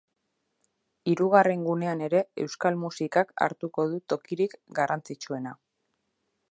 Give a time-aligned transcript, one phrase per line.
[1.11, 5.57] Hirugarren gunean ere euskal musikak hartuko du tokirik garrantzitsuena.